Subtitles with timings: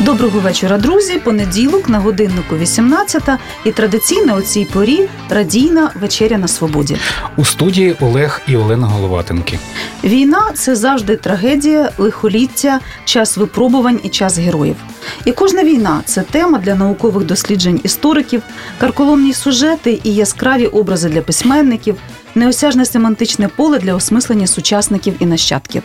[0.00, 1.18] Доброго вечора, друзі.
[1.18, 3.22] Понеділок на годиннику 18
[3.64, 6.96] і традиційно у цій порі радійна вечеря на свободі.
[7.36, 9.58] У студії Олег і Олена Головатенки.
[10.04, 14.76] Війна це завжди трагедія, лихоліття, час випробувань і час героїв.
[15.24, 18.42] І кожна війна це тема для наукових досліджень істориків,
[18.80, 21.96] карколомні сюжети і яскраві образи для письменників,
[22.34, 25.82] неосяжне семантичне поле для осмислення сучасників і нащадків.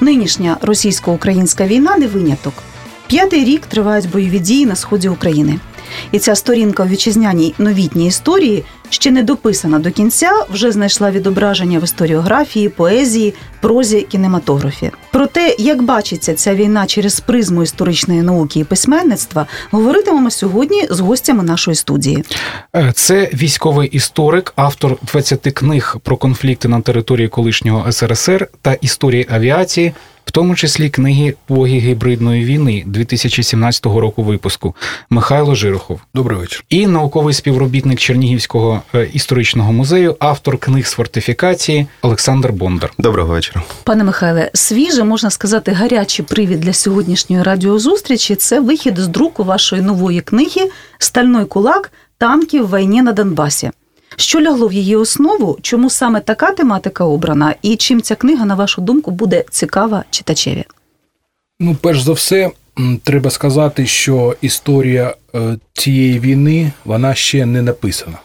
[0.00, 2.54] Нинішня російсько-українська війна не виняток.
[3.14, 5.58] П'ятий рік тривають бойові дії на сході України.
[6.12, 11.78] І ця сторінка у вітчизняній новітній історії ще не дописана до кінця, вже знайшла відображення
[11.78, 14.90] в історіографії, поезії, прозі, кінематографі.
[15.12, 21.00] Про те, як бачиться ця війна через призму історичної науки і письменництва, говоритимемо сьогодні з
[21.00, 22.24] гостями нашої студії.
[22.76, 29.26] Е, це військовий історик, автор 20 книг про конфлікти на території колишнього СРСР та історії
[29.30, 34.74] авіації в тому числі книги Боги гібридної війни 2017 року випуску
[35.10, 36.00] Михайло Жирохов.
[36.14, 36.64] Добрий вечір.
[36.68, 42.92] І науковий співробітник Чернігівського е, історичного музею, автор книг з фортифікації Олександр Бондар.
[42.98, 44.50] Доброго вечора, пане Михайле.
[44.54, 48.34] Свіже можна сказати, гарячий привід для сьогоднішньої радіозустрічі.
[48.34, 53.70] Це вихід з друку вашої нової книги Стальной кулак танки в війні на Донбасі.
[54.16, 55.58] Що лягло в її основу?
[55.62, 57.54] Чому саме така тематика обрана?
[57.62, 60.64] І чим ця книга, на вашу думку, буде цікава читачеві?
[61.60, 62.50] Ну, перш за все,
[63.04, 68.18] треба сказати, що історія е, цієї війни вона ще не написана.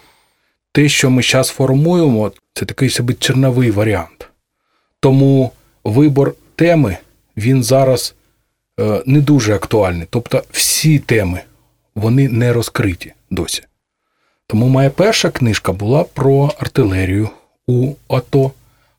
[0.71, 4.29] Те, що ми зараз формуємо, це такий собі черновий варіант.
[4.99, 5.51] Тому
[5.83, 6.97] вибор теми
[7.37, 8.15] він зараз
[8.79, 10.07] е, не дуже актуальний.
[10.09, 11.41] Тобто всі теми
[11.95, 13.63] вони не розкриті досі.
[14.49, 17.29] Тому моя перша книжка була про артилерію
[17.67, 18.51] у АТО,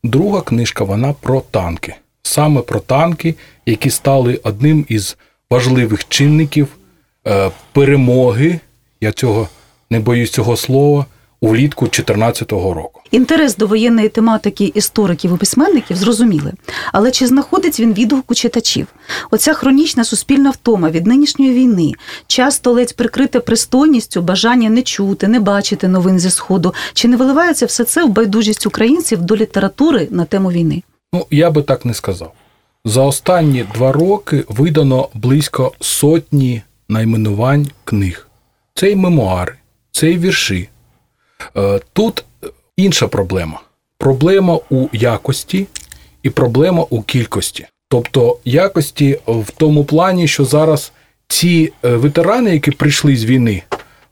[0.03, 1.95] друга книжка вона про танки.
[2.23, 3.35] Саме про танки,
[3.65, 5.17] які стали одним із
[5.49, 6.67] важливих чинників
[7.27, 8.59] е, перемоги.
[9.01, 9.49] Я цього
[9.89, 11.05] не боюсь цього слова
[11.41, 13.01] улітку 2014 року.
[13.11, 16.53] Інтерес до воєнної тематики істориків і письменників зрозуміли.
[16.93, 18.87] Але чи знаходить він відгук у читачів?
[19.31, 21.91] Оця хронічна суспільна втома від нинішньої війни,
[22.27, 26.73] часто ледь прикрите пристойністю, бажання не чути, не бачити новин зі сходу.
[26.93, 30.83] Чи не виливається все це в байдужість українців до літератури на тему війни?
[31.13, 32.33] Ну я би так не сказав.
[32.85, 38.27] За останні два роки видано близько сотні найменувань книг.
[38.75, 39.53] Це й мемуари,
[39.91, 40.69] це й вірші.
[41.57, 42.23] Е, тут
[42.77, 43.61] інша проблема.
[43.97, 45.67] Проблема у якості
[46.23, 47.67] і проблема у кількості.
[47.89, 50.91] Тобто якості в тому плані, що зараз
[51.27, 53.63] ці е, ветерани, які прийшли з війни,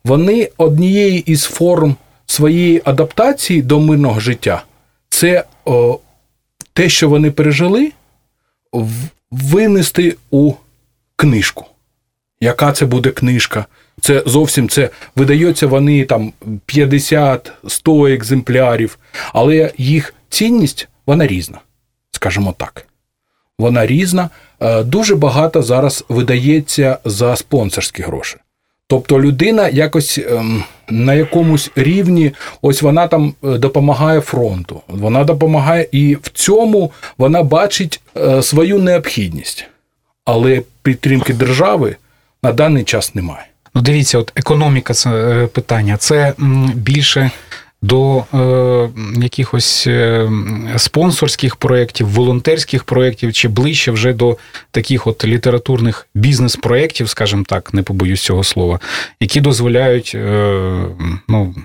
[0.05, 1.95] вони однією із форм
[2.25, 4.63] своєї адаптації до мирного життя,
[5.09, 5.99] це о,
[6.73, 7.91] те, що вони пережили,
[9.31, 10.53] винести у
[11.15, 11.65] книжку.
[12.41, 13.65] Яка це буде книжка?
[14.01, 16.33] Це зовсім це видається вони там
[16.67, 18.97] 50-100 екземплярів,
[19.33, 21.59] але їх цінність вона різна,
[22.11, 22.85] скажімо так.
[23.59, 24.29] Вона різна.
[24.59, 28.37] Е, дуже багато зараз видається за спонсорські гроші.
[28.87, 32.31] Тобто людина якось ем, на якомусь рівні,
[32.61, 38.79] ось вона там е, допомагає фронту, вона допомагає, і в цьому вона бачить е, свою
[38.79, 39.65] необхідність.
[40.25, 41.95] Але підтримки держави
[42.43, 43.45] на даний час немає.
[43.75, 45.97] Ну, дивіться, от економіка це е, питання.
[45.97, 46.33] Це
[46.73, 47.31] більше
[47.81, 48.89] до е,
[49.21, 50.29] якихось е,
[50.77, 54.37] спонсорських проєктів, волонтерських проєктів, чи ближче вже до
[54.71, 58.79] таких от літературних бізнес-проєктів, скажімо так, не побоюсь цього слова,
[59.19, 60.85] які дозволяють е,
[61.27, 61.55] ну,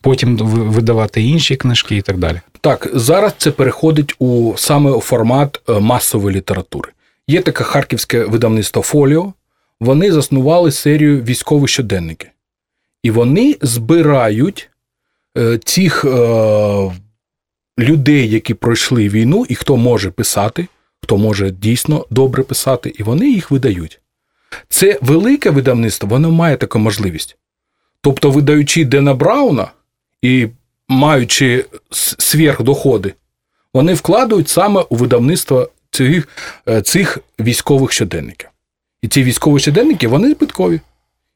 [0.00, 2.40] потім видавати інші книжки і так далі.
[2.60, 6.90] Так, зараз це переходить у саме формат е, масової літератури.
[7.28, 9.32] Є таке харківське видавництво Фоліо
[9.82, 12.30] вони заснували серію військові щоденники.
[13.02, 14.70] І вони збирають
[15.38, 16.92] е, цих е,
[17.78, 20.66] людей, які пройшли війну, і хто може писати,
[21.02, 24.00] хто може дійсно добре писати, і вони їх видають.
[24.68, 27.36] Це велике видавництво, воно має таку можливість.
[28.00, 29.70] Тобто, видаючи Дена Брауна
[30.22, 30.48] і
[30.88, 31.64] маючи
[32.18, 33.14] сверхдоходи,
[33.74, 36.28] вони вкладають саме у видавництво цих,
[36.68, 38.51] е, цих військових щоденників.
[39.02, 40.80] І ці військові щоденники, вони збиткові.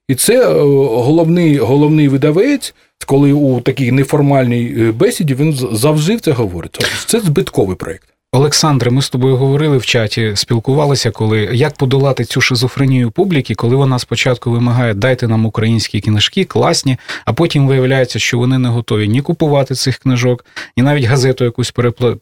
[0.09, 0.53] І це е,
[0.89, 2.75] головний головний видавець,
[3.07, 6.85] коли у такій неформальній е, бесіді він завжди це говорить.
[7.07, 8.09] Це збитковий проєкт.
[8.37, 13.77] Олександре, ми з тобою говорили в чаті, спілкувалися, коли як подолати цю шизофренію публіки, коли
[13.77, 19.09] вона спочатку вимагає дайте нам українські книжки, класні, а потім виявляється, що вони не готові
[19.09, 20.45] ні купувати цих книжок,
[20.77, 21.71] ні навіть газету якусь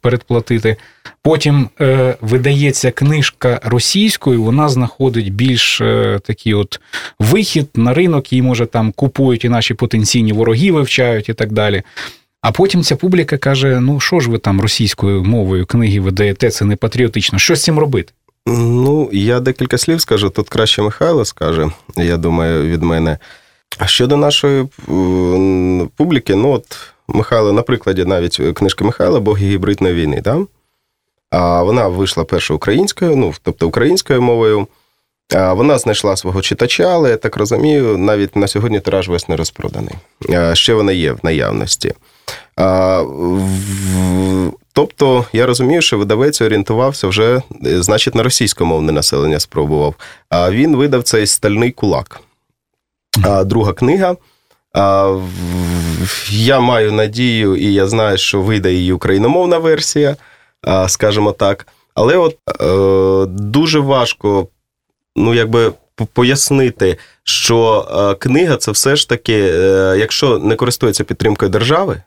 [0.01, 0.77] передплатити.
[1.23, 6.81] Потім е, видається книжка російською, вона знаходить більш е, такий от
[7.19, 11.83] вихід на ринок, її може там купують і наші потенційні вороги вивчають і так далі.
[12.45, 16.65] А потім ця публіка каже: ну що ж ви там російською мовою книги видаєте, це
[16.65, 17.39] не патріотично.
[17.39, 18.13] Що з цим робити?
[18.47, 20.31] Ну, я декілька слів скажу.
[20.31, 23.19] Тут краще Михайло скаже, я думаю, від мене.
[23.79, 24.67] А щодо нашої
[25.97, 26.77] публіки, ну от
[27.09, 30.39] Михайло, на прикладі навіть книжки Михайла Боги гібридної війни, да?
[31.31, 34.67] а вона вийшла першою українською, ну, тобто українською мовою.
[35.31, 39.95] Вона знайшла свого читача, але я так розумію, навіть на сьогодні тираж весь не розпроданий.
[40.53, 41.95] Ще вона є в наявності.
[44.73, 49.95] Тобто я розумію, що видавець орієнтувався вже, е, значить, на російськомовне населення спробував.
[50.29, 52.21] А він видав цей стальний кулак.
[53.45, 54.17] Друга книга.
[56.31, 60.17] Я маю надію, і я знаю, що вийде її україномовна версія,
[60.89, 61.67] скажімо так.
[61.95, 64.49] Але от е, дуже важко,
[65.17, 65.73] ну, якби
[66.13, 69.39] пояснити, що е, книга це все ж таки,
[69.99, 72.03] якщо не користується підтримкою держави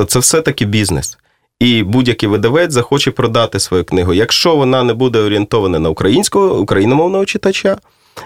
[0.00, 1.18] то це все-таки бізнес.
[1.58, 4.14] І будь-який видавець захоче продати свою книгу.
[4.14, 7.78] Якщо вона не буде орієнтована на українського україномовного читача,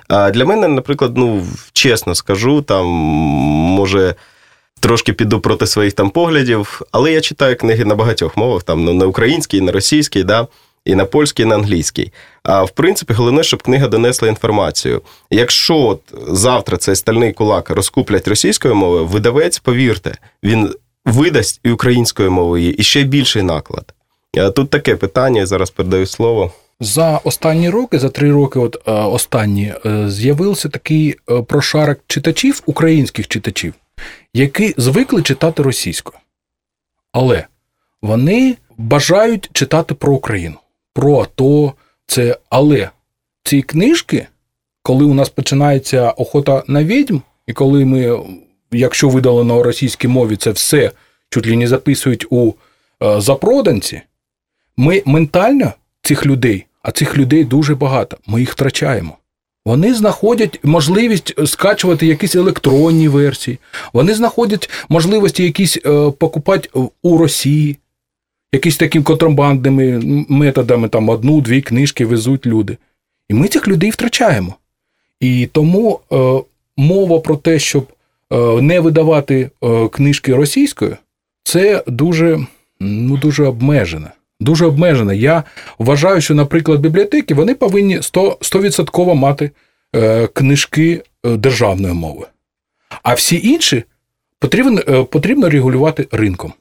[0.09, 4.15] для мене, наприклад, ну чесно скажу, там може.
[4.81, 8.93] Трошки піду проти своїх там поглядів, але я читаю книги на багатьох мовах, там ну,
[8.93, 10.47] на українській, на російській, да,
[10.85, 12.13] і на польській, і на англійській.
[12.43, 15.03] А в принципі, головне, щоб книга донесла інформацію.
[15.31, 22.31] Якщо от завтра цей стальний кулак розкуплять російською мовою, видавець, повірте, він видасть і українською
[22.31, 23.95] мовою, і ще більший наклад.
[24.55, 26.53] Тут таке питання, я зараз передаю слово.
[26.81, 32.63] За останні роки, за три роки, от е, останні, е, з'явився такий е, прошарок читачів,
[32.67, 33.75] українських читачів,
[34.35, 36.19] які звикли читати російською.
[37.13, 37.47] Але
[38.03, 40.57] вони бажають читати про Україну,
[40.95, 41.73] про АТО,
[42.07, 42.91] це але
[43.45, 44.27] ці книжки,
[44.83, 48.21] коли у нас починається охота на відьм, і коли ми
[48.75, 50.91] якщо видалено російській мові, це все
[51.31, 52.55] чуть ли не записують у
[53.03, 54.01] е, запроданці,
[54.77, 55.73] ми ментально
[56.03, 59.17] цих людей, а цих людей дуже багато, ми їх втрачаємо.
[59.67, 63.59] Вони знаходять можливість скачувати якісь електронні версії,
[63.93, 66.69] вони знаходять можливості якісь е, покупати
[67.03, 67.77] у Росії,
[68.53, 72.77] якісь такими контрабандними методами, там одну-дві книжки везуть люди.
[73.29, 74.55] І ми цих людей втрачаємо.
[75.21, 76.41] І тому е,
[76.77, 78.04] мова про те, щоб Е,
[78.61, 80.97] не видавати е, книжки російською,
[81.45, 82.47] це дуже
[82.81, 84.09] ну, дуже обмежено.
[84.41, 85.13] Дуже обмежено.
[85.13, 85.45] Я
[85.79, 89.51] вважаю, що, наприклад, бібліотеки вони повинні 100% мати
[89.97, 92.27] е, книжки державною мовою.
[93.03, 93.85] А всі інші
[94.39, 96.53] потрібно потрібно регулювати ринком.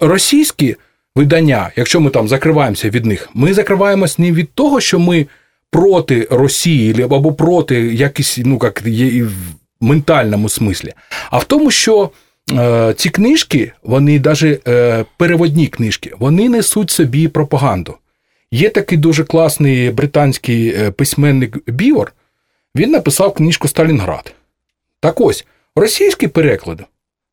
[0.00, 0.76] Російські
[1.16, 5.26] видання, якщо ми там закриваємося від них, ми закриваємося не від того, що ми
[5.70, 8.82] проти Росії або проти якісь, ну як
[9.80, 10.92] ментальному смислі,
[11.30, 12.10] а в тому, що
[12.52, 17.96] е, ці книжки, вони навіть е, переводні книжки, вони несуть собі пропаганду.
[18.50, 22.12] Є такий дуже класний британський е, письменник Біор,
[22.76, 24.34] він написав книжку Сталінград.
[25.00, 25.46] Так ось,
[25.76, 26.84] російський переклад,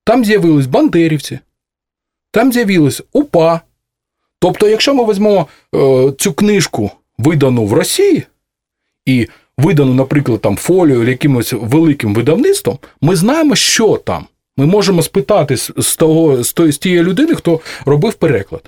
[0.03, 1.39] там з'явились бандерівці,
[2.31, 3.61] там з'явились УПА.
[4.39, 8.23] Тобто, якщо ми візьмемо е, цю книжку, видану в Росії,
[9.05, 9.27] і
[9.57, 14.25] видану, наприклад, там фолію якимось великим видавництвом, ми знаємо, що там.
[14.57, 18.61] Ми можемо спитати з того, з тієї людини, хто робив переклад.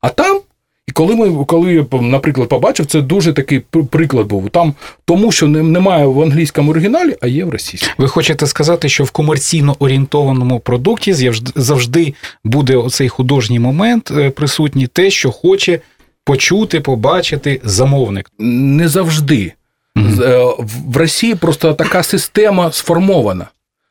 [0.00, 0.40] А там,
[0.86, 3.60] і коли ми, коли наприклад, побачив, це дуже такий
[3.90, 4.50] приклад був.
[4.50, 7.94] Там тому, що немає в англійському оригіналі, а є в російському.
[7.98, 14.86] Ви хочете сказати, що в комерційно орієнтованому продукті завжди буде оцей художній момент е, присутній,
[14.86, 15.80] те, що хоче
[16.24, 18.30] почути, побачити замовник?
[18.38, 19.52] Не завжди.
[19.96, 20.54] Mm-hmm.
[20.86, 23.46] В Росії просто така система сформована.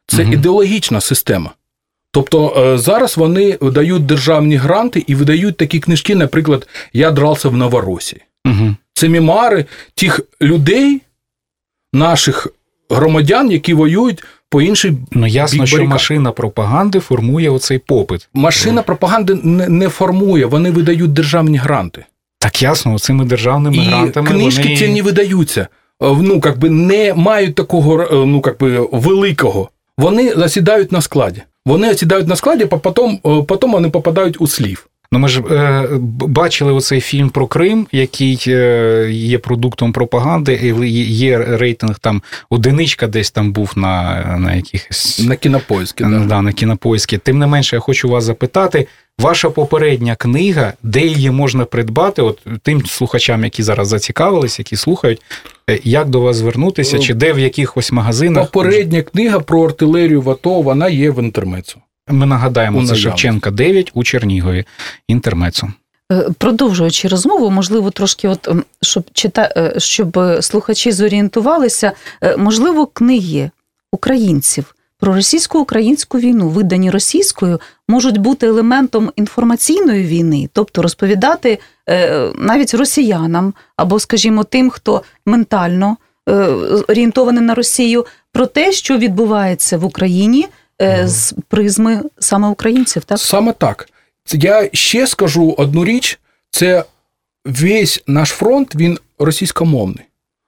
[0.07, 0.33] Це mm-hmm.
[0.33, 1.51] ідеологічна система.
[2.11, 7.57] Тобто е, зараз вони дають державні гранти і видають такі книжки, наприклад, Я дрался в
[7.57, 8.21] Новоросії.
[8.45, 8.75] Угу.
[8.93, 9.65] Це мемуари
[9.95, 11.01] тих людей,
[11.93, 12.47] наших
[12.89, 18.29] громадян, які воюють по іншій Ну ясно, що машина пропаганди формує оцей попит.
[18.33, 22.05] Машина пропаганди не, не формує, вони видають державні гранти.
[22.39, 24.27] Так ясно, цими державними і грантами.
[24.27, 24.77] Книжки вони...
[24.77, 25.67] ці не видаються.
[26.01, 29.69] Е, ну, как би не мають такого е, ну, как би, великого.
[29.97, 31.41] Вони засідають на складі.
[31.65, 34.89] Вони осідають на складі, а потім, е, потім вони попадають у слів.
[35.11, 35.87] Ну, ми ж е,
[36.27, 43.07] бачили оцей фільм про Крим, який е, є продуктом пропаганди, і є рейтинг там одиничка,
[43.07, 46.03] десь там був на на якихось на кінопоїзки.
[46.03, 46.19] Да.
[46.19, 47.17] Да, на кінопоїзки.
[47.17, 48.87] Тим не менше, я хочу вас запитати.
[49.19, 55.21] Ваша попередня книга, де її можна придбати, от тим слухачам, які зараз зацікавились, які слухають,
[55.83, 58.51] як до вас звернутися, чи де в якихось магазинах?
[58.51, 61.79] Попередня книга про артилерію в АТО, вона є в інтермецу.
[62.07, 64.65] Ми нагадаємо, це Шевченка 9 у Чернігові.
[65.07, 65.67] Інтермецо.
[66.11, 68.49] Е, продовжуючи розмову, можливо, трошки, от
[68.81, 69.53] щоб чита...
[69.57, 71.91] Е, щоб слухачі зорієнтувалися,
[72.37, 73.51] можливо, книги
[73.91, 82.73] українців про російсько-українську війну, видані російською, можуть бути елементом інформаційної війни, тобто розповідати е, навіть
[82.73, 85.97] росіянам або, скажімо, тим, хто ментально
[86.29, 86.33] е,
[86.87, 90.47] орієнтований на Росію, про те, що відбувається в Україні
[90.81, 93.03] е, з призми саме українців.
[93.03, 93.89] Так саме так.
[94.33, 96.19] Я ще скажу одну річ:
[96.51, 96.83] це
[97.45, 100.05] весь наш фронт він російськомовний.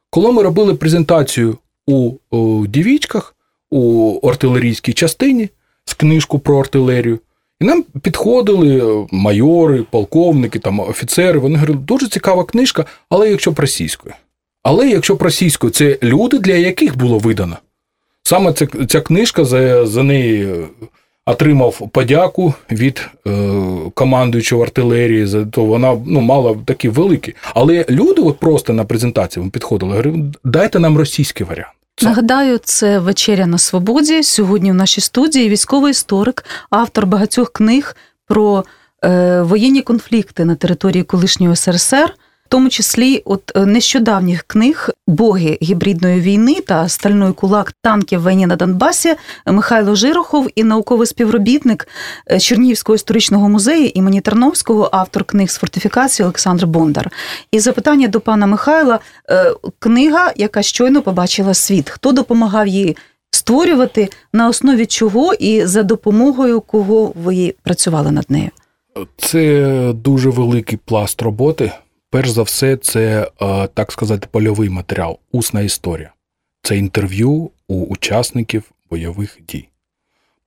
[0.09, 3.35] Коли ми робили презентацію у, у дівічках,
[3.71, 5.49] у артилерійській частині
[5.85, 7.19] з книжку про артилерію.
[7.61, 11.39] І нам підходили майори, полковники, там, офіцери.
[11.39, 14.15] Вони говорили, дуже цікава книжка, але якщо б російською.
[14.63, 17.57] Але якщо б російською, це люди, для яких було видано.
[18.23, 20.65] Саме ця, ця книжка за за неї
[21.25, 23.31] отримав подяку від е,
[23.93, 27.35] командуючого артилерії, за то вона ну, мала такі великі.
[27.53, 31.80] Але люди от просто на презентацію підходили, говорили, дайте нам російський варіант.
[32.01, 34.23] Нагадаю, це вечеря на свободі.
[34.23, 37.95] Сьогодні в нашій студії військовий історик, автор багатьох книг
[38.27, 38.65] про
[39.03, 42.15] е, воєнні конфлікти на території колишнього СРСР
[42.51, 48.55] тому числі от е, нещодавніх книг Боги гібридної війни та Стальний кулак танків війни на
[48.55, 49.15] Донбасі
[49.45, 51.87] Михайло Жирохов і науковий співробітник
[52.31, 57.11] е, Чернігівського історичного музею імені Тарновського, автор книг з фортифікації Олександр Бондар.
[57.51, 62.97] І запитання до пана Михайла: е, книга, яка щойно побачила світ, хто допомагав їй
[63.31, 68.49] створювати, на основі чого і за допомогою кого ви працювали над нею?
[69.17, 71.71] Це дуже великий пласт роботи.
[72.11, 76.13] Перш за все, це, е, так сказати, польовий матеріал, усна історія.
[76.63, 79.67] Це інтерв'ю у учасників бойових дій.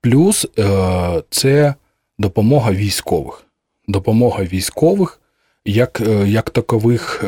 [0.00, 1.75] Плюс е, це
[2.18, 3.44] допомога військових.
[3.88, 5.21] Допомога військових
[5.64, 7.25] як е, як такових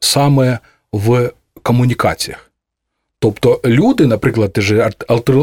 [0.00, 0.58] саме
[0.92, 2.50] в комунікаціях.
[3.18, 4.90] Тобто люди, наприклад, ж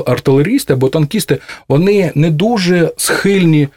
[0.05, 3.67] артилерісти або танкісти, вони не дуже схильні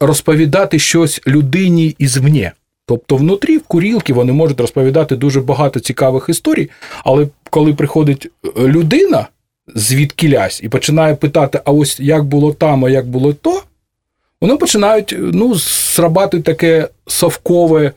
[0.00, 2.50] розповідати щось людині ізвні.
[2.90, 6.70] Тобто, внутрі в курілки вони можуть розповідати дуже багато цікавих історій,
[7.04, 9.28] але коли приходить е, людина
[9.74, 13.62] звідки лясь і починає питати: а ось як було там, а як було то,
[14.40, 17.92] вони починають ну, срабати таке совкове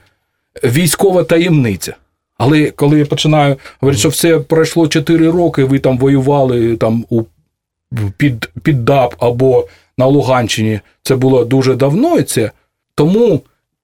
[0.64, 1.96] військова таємниця.
[2.38, 7.24] Але коли я починаю говорити, що все пройшло 4 роки, ви там воювали там у
[8.18, 12.52] під, під ДАП або на Луганщині, це було дуже давно, і це
[12.96, 13.42] тому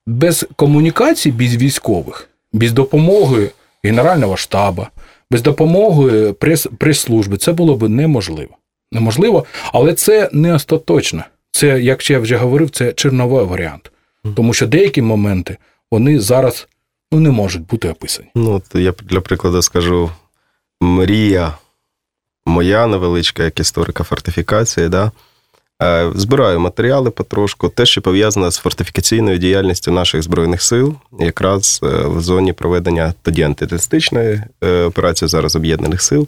[0.10, 3.51] без комунікації, без військових, без допомоги
[3.84, 4.88] Генерального штабу,
[5.32, 8.58] без допомоги прес, прес-служби це було б неможливо.
[8.92, 11.24] Неможливо, але це не остаточно.
[11.51, 13.92] Це, як я вже говорив, це черновий варіант.
[14.36, 15.58] Тому що деякі моменти
[15.92, 16.68] вони зараз
[17.12, 18.30] ну, не можуть бути описані.
[18.36, 20.12] Ну, я для прикладу скажу:
[20.82, 21.54] мрія
[22.46, 25.12] моя невеличка, як історика фортифікації, да,
[26.15, 32.21] збираю матеріали потрошку, те, що пов'язане з фортифікаційною діяльністю наших збройних сил, якраз е, в
[32.21, 36.27] зоні проведення тоді антитерористичної е, операції зараз об'єднаних сил.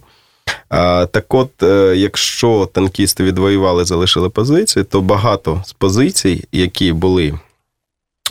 [1.12, 1.50] Так от,
[1.96, 7.40] якщо танкісти відвоювали, залишили позиції, то багато з позицій, які були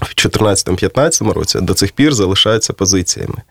[0.02, 3.42] в 2014-2015 році, до цих пір залишаються позиціями.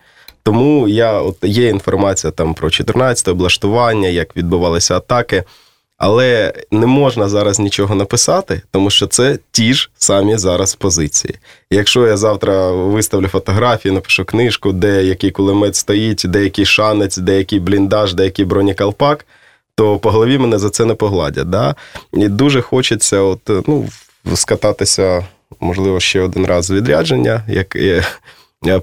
[0.43, 5.43] Тому я от є інформація там про 14 облаштування, як відбувалися атаки.
[6.00, 11.36] Але не можна зараз нічого написати, тому що це ті ж самі зараз позиції.
[11.72, 17.38] Якщо я завтра виставлю фотографію, напишу книжку, де який кулемет стоїть, де який шанець, де
[17.38, 19.25] який бліндаж, де який бронекалпак,
[19.75, 21.50] то по голові мене за це не погладять.
[21.50, 21.75] Да?
[22.13, 23.89] І дуже хочеться от, ну,
[24.36, 25.25] скататися,
[25.60, 27.77] можливо, ще один раз з відрядження, як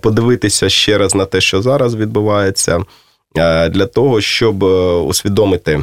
[0.01, 2.85] подивитися ще раз на те, що зараз відбувається,
[3.71, 5.83] для того, щоб е, усвідомити.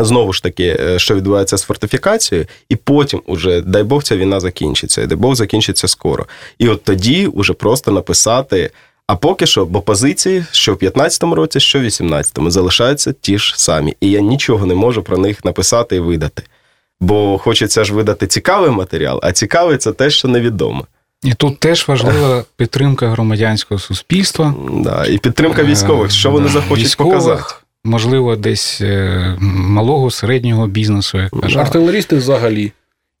[0.00, 4.40] Знову ж таки, е, що відбувається з фортифікацією, і потім, уже, дай Бог, ця війна
[4.40, 6.26] закінчиться, і дай Бог закінчиться скоро.
[6.58, 8.70] І от тоді вже просто написати.
[9.06, 13.54] А поки що, бо позиції, що в 15-му році, що в 18-му, залишаються ті ж
[13.56, 13.96] самі.
[14.00, 16.42] І я нічого не можу про них написати і видати.
[17.00, 20.86] Бо хочеться ж видати цікавий матеріал, а цікавий це те, що невідомо.
[21.22, 24.54] І тут теж важлива підтримка громадянського суспільства.
[24.72, 27.54] Да, І підтримка військових, що вони захочуть військових, показати.
[27.84, 31.58] Можливо, десь е, малого, середнього бізнесу, як кажуть.
[31.58, 32.72] Артилерісти взагалі.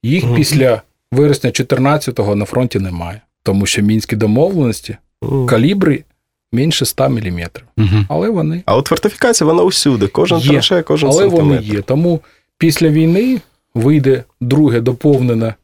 [0.02, 0.34] Їх Мгм.
[0.34, 3.20] після вересня 14-го на фронті немає.
[3.42, 5.46] Тому що мінські домовленості, Мгм.
[5.46, 6.04] калібри
[6.52, 7.40] менше 100 мм.
[7.76, 8.06] Мгм.
[8.08, 11.80] Але вони А от фортифікація, вона усюди, кожен траншея, кожен але вони є.
[11.82, 12.20] Тому
[12.58, 13.40] після війни
[13.74, 15.54] вийде друге доповнене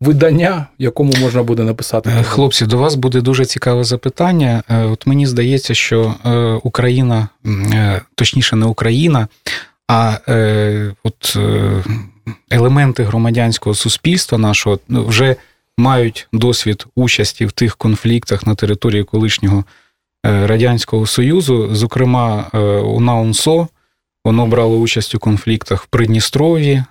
[0.00, 2.10] видання, в якому можна буде написати.
[2.10, 4.62] Е, Хлопці, до вас буде дуже цікаве запитання.
[4.68, 6.30] Е, От мені здається, що е,
[6.62, 7.28] Україна,
[8.14, 9.28] точніше, не Україна,
[9.88, 10.18] а
[11.04, 11.38] от
[12.50, 15.36] елементи громадянського суспільства нашого ну, вже
[15.78, 19.64] мають досвід участі в тих конфліктах на території колишнього
[20.24, 21.68] Радянського Союзу.
[21.72, 23.68] Зокрема, е, УНАУНСО
[24.24, 26.84] воно брало участь у конфліктах в Придністров'ї, е,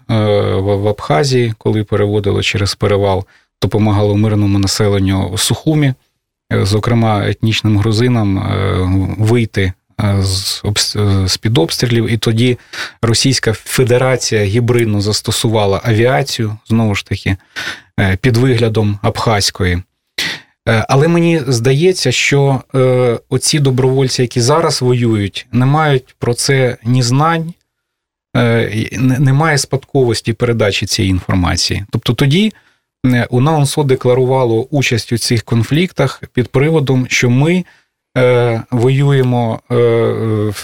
[0.56, 3.26] в Абхазії, коли переводило через перевал
[3.62, 5.94] допомагало мирному населенню Сухумі,
[6.54, 9.74] е, зокрема етнічним грузинам, е, вийти
[10.20, 10.64] з
[11.28, 12.12] з-під обстрілів.
[12.12, 12.58] І тоді
[13.02, 17.38] Російська Федерація гібридно застосувала авіацію, знову ж таки,
[18.22, 19.82] під виглядом Абхазької.
[20.68, 26.78] Е, Але мені здається, що е, оці добровольці, які зараз воюють, не мають про це
[26.84, 27.54] ні знань,
[28.38, 31.86] е, немає спадковості передачі цієї інформації.
[31.92, 32.54] Тобто тоді
[33.30, 37.66] УНАУНСО декларувало участь у цих конфліктах під приводом, що ми
[38.72, 39.60] воюємо,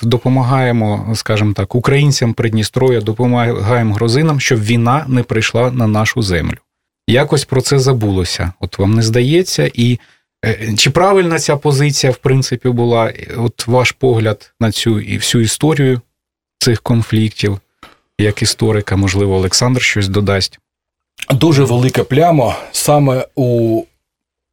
[0.03, 6.57] допомагаємо, скажімо так, українцям Придністров'я, допомагаємо грузинам, щоб війна не прийшла на нашу землю.
[7.07, 8.53] Якось про це забулося.
[8.59, 9.99] От вам не здається, і
[10.45, 13.13] е, чи правильна ця позиція, в принципі, була?
[13.37, 16.01] От ваш погляд на цю і всю історію
[16.59, 17.59] цих конфліктів,
[18.19, 20.59] як історика, можливо, Олександр щось додасть.
[21.31, 23.83] Дуже велика пляма саме у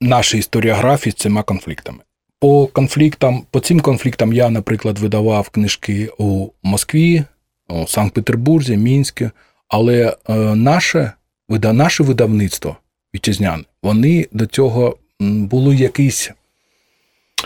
[0.00, 1.98] нашій історіографії з цими конфліктами.
[2.40, 7.24] По конфліктам, по цим конфліктам я, наприклад, видавав книжки у Москві,
[7.68, 9.30] у Санкт-Петербурзі, Мінську,
[9.68, 11.12] але е, наше,
[11.50, 12.76] вида, наше видавництво
[13.14, 16.30] вітчизняне, вони до цього було якийсь,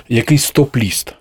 [0.08, 1.14] якийсь стоп-ліст.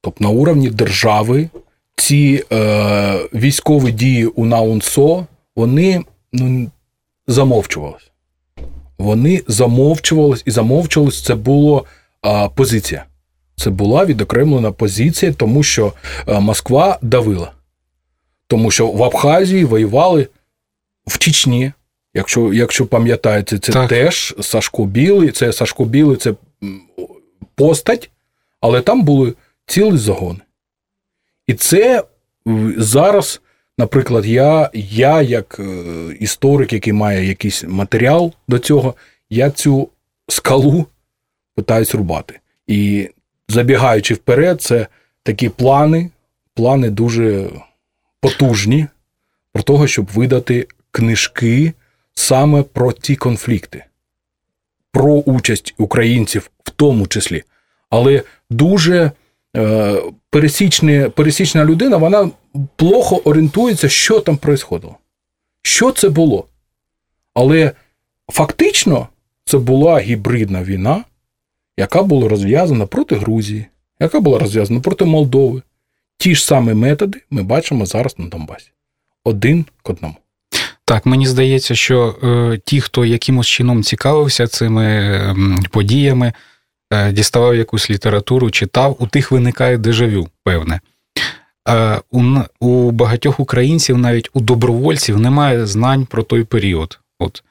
[0.00, 1.48] Тобто на уровні держави
[1.96, 6.70] ці е, військові дії у НАУНСО, вони ну,
[7.26, 8.10] замовчувались.
[8.98, 11.82] Вони замовчувались і замовчувались, це була
[12.22, 13.04] а, позиція.
[13.56, 15.92] Це була відокремлена позиція, тому що
[16.26, 17.52] а, Москва давила.
[18.46, 20.28] Тому що в Абхазії воювали
[21.06, 21.72] в Чечні.
[22.16, 23.88] Якщо, якщо пам'ятаєте, це Так.
[23.88, 26.34] теж Сашко Білий, це Сашко Білий, це
[27.54, 28.10] постать,
[28.60, 29.34] але там були
[29.66, 30.40] цілі загони.
[31.46, 32.04] І це
[32.76, 33.40] зараз
[33.78, 35.64] Наприклад, я, я як е,
[36.20, 38.94] історик, який має якийсь матеріал до цього,
[39.30, 39.88] я цю
[40.28, 40.86] скалу
[41.54, 42.40] питаюсь рубати.
[42.66, 43.10] І
[43.48, 44.86] забігаючи вперед, це
[45.22, 46.10] такі плани,
[46.54, 47.48] плани дуже
[48.20, 48.86] потужні
[49.52, 51.72] про того, щоб видати книжки
[52.16, 53.84] саме про ті конфлікти,
[54.92, 57.42] про участь українців в тому числі.
[57.90, 59.12] Але дуже
[59.56, 62.30] е, пересічне, пересічна людина, вона
[62.76, 64.96] плохо орієнтується, що там происходило.
[65.62, 66.46] Що це було?
[67.34, 67.72] Але
[68.28, 69.08] фактично
[69.44, 71.04] це була гібридна війна,
[71.76, 73.66] яка була розв'язана проти Грузії,
[74.00, 75.62] яка була розв'язана проти Молдови.
[76.18, 78.70] Ті ж самі методи ми бачимо зараз на Донбасі.
[79.24, 80.16] Один к одному.
[80.88, 86.32] Так, мені здається, що е, ті, хто якимось чином цікавився цими м, подіями,
[86.92, 90.80] е, діставав якусь літературу, читав, у тих виникає дежавю, певне.
[91.68, 92.22] Е, у,
[92.60, 97.00] у багатьох українців, навіть у добровольців, немає знань про той період.
[97.18, 97.42] От.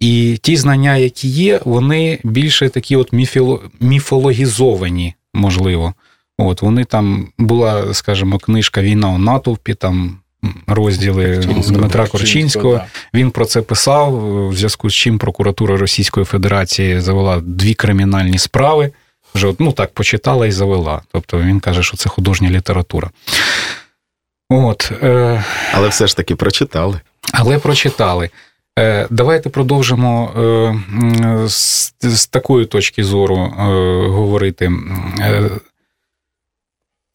[0.00, 5.94] І ті знання, які є, вони більше такі от міфіло, міфологізовані, можливо.
[6.38, 10.18] От, вони там була, скажімо, книжка Війна у натовпі, там
[10.66, 11.36] розділи
[11.68, 12.74] Дмитра Корчинського.
[12.74, 12.86] да.
[13.14, 14.10] Він про це писав,
[14.48, 18.92] в зв'язку з чим прокуратура Російської Федерації завела дві кримінальні справи.
[19.34, 21.02] Вже ну так почитала і завела.
[21.12, 23.10] Тобто він каже, що це художня література.
[24.50, 27.00] От, е, Але все ж таки прочитали.
[27.32, 28.30] але прочитали.
[28.78, 33.62] Е, Давайте продовжимо е, з, з такої точки зору е,
[34.08, 34.72] говорити.
[35.20, 35.50] Е,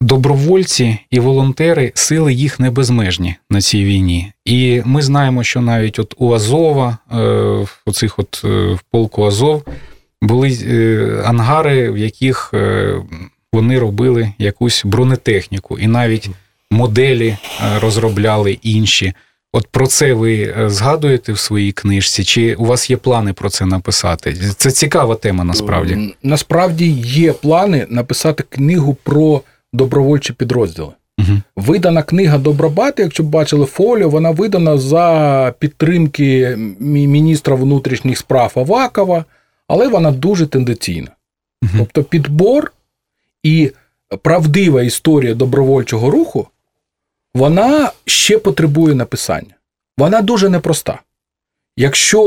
[0.00, 4.32] Добровольці і волонтери сили їх не безмежні на цій війні.
[4.44, 7.16] І ми знаємо, що навіть от у Азова, е,
[7.62, 9.62] в оцих от е, в полку Азов,
[10.22, 12.54] були е, ангари, в яких
[13.52, 16.30] вони робили якусь бронетехніку, і навіть
[16.70, 17.36] моделі
[17.80, 19.12] розробляли інші.
[19.52, 23.66] От про це ви згадуєте в своїй книжці, чи у вас є плани про це
[23.66, 24.32] написати?
[24.56, 26.14] Це цікава тема насправді.
[26.22, 30.92] Насправді є плани написати книгу про добровольчі підрозділи.
[31.18, 31.40] Угу.
[31.56, 39.24] Видана книга Добробати, якщо б бачили фоліо, вона видана за підтримки міністра внутрішніх справ Авакова,
[39.68, 41.10] але вона дуже тенденційна.
[41.62, 41.72] Угу.
[41.78, 42.72] Тобто підбор
[43.42, 43.72] і
[44.22, 46.48] правдива історія добровольчого руху,
[47.34, 49.54] вона ще потребує написання.
[49.98, 51.00] Вона дуже непроста.
[51.76, 52.22] Якщо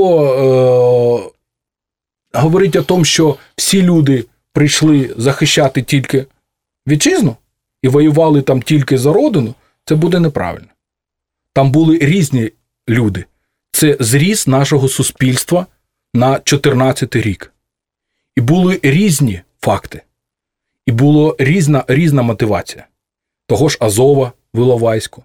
[2.34, 6.26] е, говорить о тому, що всі люди прийшли захищати тільки
[6.88, 7.38] вітчизну
[7.82, 10.68] і воювали там тільки за родину, це буде неправильно.
[11.54, 12.52] Там були різні
[12.90, 13.26] люди.
[13.72, 15.66] Це зріс нашого суспільства
[16.14, 17.54] на 14 рік.
[18.36, 20.02] І були різні факти.
[20.86, 22.88] І була різна різна мотивація
[23.48, 25.24] того ж Азова в Іловайську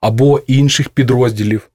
[0.00, 1.70] або інших підрозділів.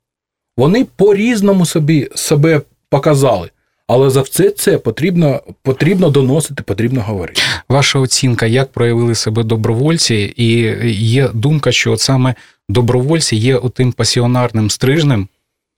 [0.58, 3.52] Вони по-різному собі себе показали.
[3.88, 7.42] Але за все це потрібно потрібно доносити, потрібно говорити.
[7.70, 10.48] Ваша оцінка, як проявили себе добровольці, і
[10.94, 12.36] є думка, що от саме
[12.70, 15.28] добровольці є отим пасіонарним стрижнем,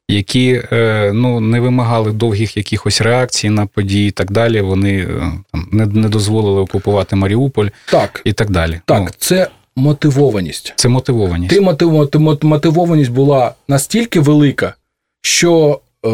[0.09, 4.61] які е, ну, не вимагали довгих якихось реакцій на події і так далі.
[4.61, 8.81] Вони е, там не, не дозволили окупувати Маріуполь так, і так далі.
[8.85, 10.73] Так, ну, це мотивованість.
[10.75, 11.53] Це мотивованість.
[11.53, 12.09] Ти мотив,
[12.43, 14.75] мотивованість була настільки велика,
[15.21, 16.09] що е,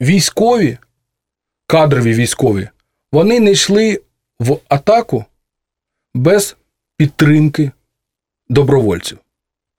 [0.00, 0.78] військові,
[1.68, 2.68] кадрові військові,
[3.12, 4.00] вони не йшли
[4.40, 5.24] в атаку
[6.14, 6.56] без
[6.96, 7.70] підтримки
[8.48, 9.18] добровольців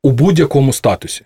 [0.03, 1.25] у будь-якому статусі.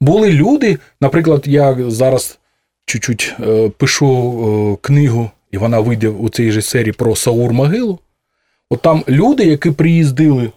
[0.00, 2.38] Були люди, наприклад, я зараз
[2.86, 7.98] чуть-чуть е, пишу е, книгу, і вона вийде у цій же серії про Саур Могилу.
[8.70, 10.50] От там люди, які приїздили е,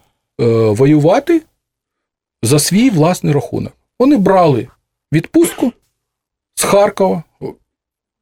[0.70, 1.42] воювати
[2.42, 3.72] за свій власний рахунок.
[3.98, 4.68] Вони брали
[5.12, 5.72] відпустку
[6.54, 7.22] з Харкова,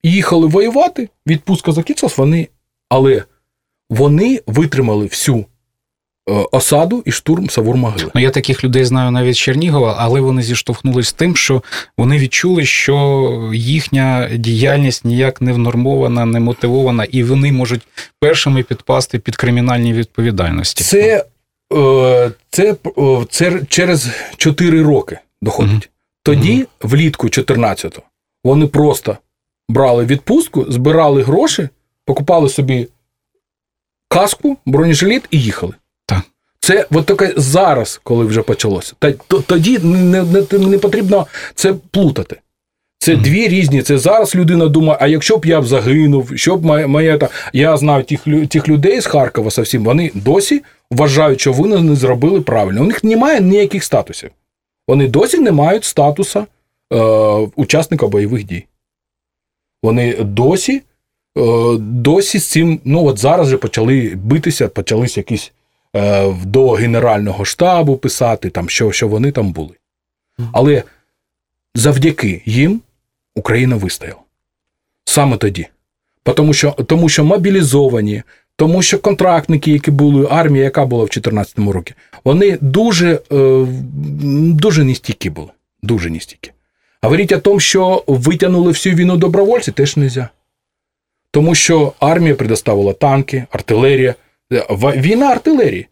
[0.03, 2.49] їхали воювати, відпустка закінчилась, вони,
[2.89, 3.25] але
[3.91, 5.45] вони витримали всю
[6.29, 8.11] Е, осаду і штурм Савур-Могили.
[8.15, 11.63] Ну, я таких людей знаю навіть з Чернігова, але вони зіштовхнулися з тим, що
[11.99, 17.81] вони відчули, що їхня діяльність ніяк не внормована, не мотивована, і вони можуть
[18.21, 20.85] першими підпасти під кримінальні відповідальності.
[20.85, 21.25] Це
[21.75, 22.77] е, це,
[23.31, 25.73] це через 4 роки доходить.
[25.73, 25.83] Угу.
[26.23, 26.67] Тоді, угу.
[26.83, 28.03] влітку 14-го,
[28.45, 29.17] вони просто
[29.69, 31.69] брали відпустку, збирали гроші,
[32.05, 32.89] покупали собі
[34.09, 35.75] каску, бронежилет і їхали.
[36.61, 38.95] Це от таке зараз, коли вже почалося.
[38.99, 39.13] Та
[39.47, 42.37] тоді не, не, не потрібно це плутати.
[42.99, 43.23] Це mm-hmm.
[43.23, 43.83] дві різні.
[43.83, 47.29] Це зараз людина думає, а якщо б я б загинув, що б моє, моє та
[47.53, 52.41] я знаю тих тих людей з Харкова совсім, вони досі вважають, що вони не зробили
[52.41, 52.83] правильно.
[52.83, 54.31] У них немає ніяких статусів.
[54.89, 56.47] Вони досі не мають статуса
[56.93, 56.97] е,
[57.57, 58.65] учасника бойових дій.
[59.83, 60.83] Вони досі
[61.39, 65.53] е, досі з цим, ну от зараз вже почали битися, почались якісь
[65.97, 69.75] Е, до Генерального штабу писати, там, що, що вони там були.
[70.53, 70.83] Але
[71.75, 72.81] завдяки їм
[73.35, 74.21] Україна вистояла.
[75.05, 75.67] Саме тоді.
[76.37, 78.23] Тому що тому що мобілізовані,
[78.57, 83.67] тому що контрактники, які були, армія, яка була в 2014 році, вони дуже е,
[84.53, 85.49] дуже нестійкі були.
[85.83, 86.51] Дуже нестійкі.
[87.03, 90.29] Говорити о тому, що витягнули всю війну добровольці, теж не можна.
[91.31, 94.15] Тому що армія предоставила танки, артилерія.
[94.81, 95.87] Війна артилерії.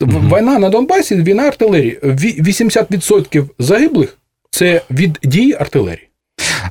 [0.00, 0.36] Угу.
[0.36, 1.98] Війна на Донбасі, війна артилерії.
[2.02, 4.18] 80% загиблих
[4.50, 6.08] це від дії артилерії.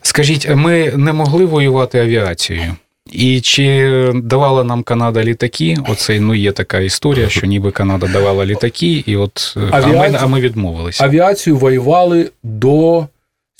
[0.01, 2.75] Скажіть, ми не могли воювати авіацією?
[3.11, 5.77] І чи давала нам Канада літаки?
[5.87, 10.17] Оце ну є така історія, що ніби Канада давала літаки, і от Авіацію, а, ми,
[10.21, 11.03] а ми відмовилися.
[11.03, 13.07] Авіацію воювали до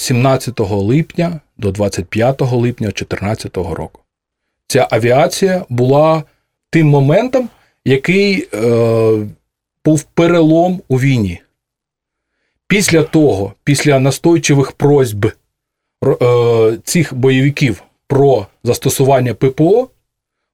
[0.02, 4.02] 17 липня, до 25 липня 2014 року.
[4.68, 6.24] Ця авіація була
[6.70, 7.50] тим моментом,
[7.86, 9.28] який е,
[9.86, 11.42] був перелом у війні.
[12.68, 19.90] Після того, після настойчивих просьб е, цих бойовиків про застосування ППО,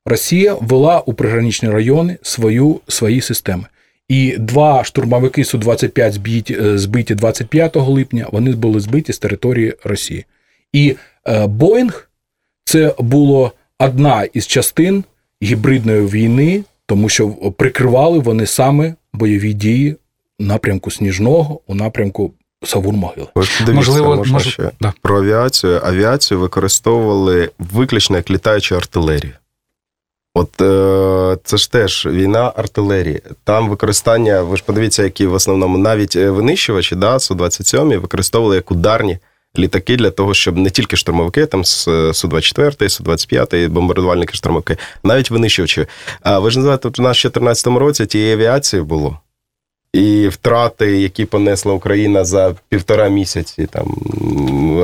[0.06, 3.66] Росія ввела у приграничні райони свою, свої системи.
[4.10, 10.26] І два штурмовики Су-25 збиті, е, збиті 25 липня, вони були збиті з території Росії.
[10.74, 10.96] І
[11.28, 12.10] е, Боїнг
[12.66, 15.04] це було одна із частин
[15.44, 19.96] гібридної війни, тому що прикривали вони саме бойові дії
[20.40, 23.28] у напрямку Сніжного, у напрямку Савур-Могили.
[23.74, 24.48] Можливо, можна мож...
[24.48, 24.94] ще да.
[25.02, 25.82] про авіацію.
[25.84, 29.34] Авіацію використовували виключно як літаючу артилерію.
[30.38, 33.22] От е, це ж теж війна артилерії.
[33.44, 38.72] Там використання, ви ж подивіться, які в основному навіть е, винищувачі, да, Су-27 використовували як
[38.72, 39.18] ударні
[39.58, 45.86] літаки для того, щоб не тільки штурмовики, там Су-24, Су-25, бомбардувальники штурмовики, навіть винищувачі.
[46.22, 49.20] А ви ж називаєте, у нас в 2014 році тієї авіації було.
[49.94, 53.88] І втрати, які понесла Україна за півтора місяці там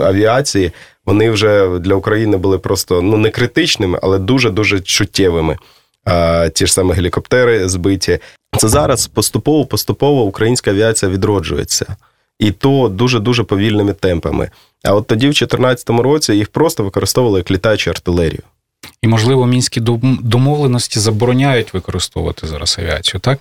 [0.04, 0.72] авіації,
[1.06, 5.58] вони вже для України були просто ну не критичними, але дуже дуже чуттєвими.
[6.06, 8.20] А, Ті ж самі гелікоптери збиті.
[8.58, 11.96] Це зараз поступово поступово українська авіація відроджується.
[12.40, 14.50] І то дуже-дуже повільними темпами.
[14.84, 18.42] А от тоді, в 2014 році, їх просто використовували як літаючу артилерію.
[19.02, 19.80] І, можливо, мінські
[20.22, 23.40] домовленості забороняють використовувати зараз авіацію, так?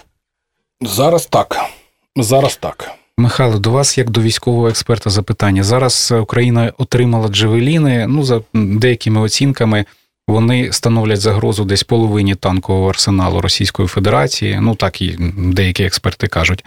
[0.81, 1.57] Зараз так.
[2.17, 2.91] Зараз так.
[3.19, 5.63] Михайло, до вас, як до військового експерта, запитання.
[5.63, 8.07] Зараз Україна отримала джевеліни.
[8.09, 9.85] Ну, за деякими оцінками,
[10.29, 14.59] вони становлять загрозу десь половині танкового арсеналу Російської Федерації.
[14.63, 16.65] Ну так і деякі експерти кажуть.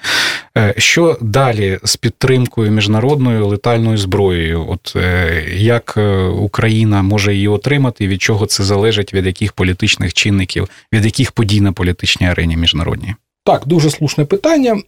[0.57, 4.65] Е, що далі з підтримкою міжнародною летальною зброєю?
[4.69, 8.07] От е, як е, Україна може її отримати?
[8.07, 9.13] Від чого це залежить?
[9.13, 13.15] Від яких політичних чинників, від яких подій на політичній арені міжнародній?
[13.45, 14.81] Так, дуже слушне питання.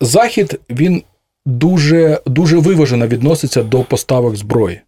[0.00, 1.02] Захід він
[1.46, 4.80] дуже дуже виважено відноситься до поставок зброї.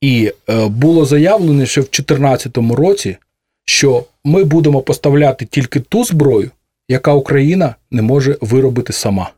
[0.00, 3.16] І е, було заявлено, що в 2014 році,
[3.64, 6.50] що ми будемо поставляти тільки ту зброю,
[6.88, 9.30] яка Україна не може виробити сама.